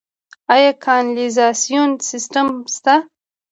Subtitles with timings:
[0.53, 2.95] آیا کانالیزاسیون سیستم شته؟